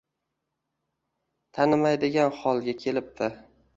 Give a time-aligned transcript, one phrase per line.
[1.59, 3.29] Tanimaydigan holga kelibdi.